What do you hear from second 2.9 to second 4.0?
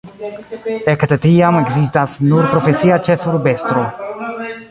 ĉefurbestro.